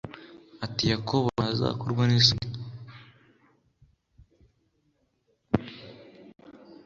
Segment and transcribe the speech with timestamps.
[0.65, 2.49] Ati yakobo ntazakorwa n isoni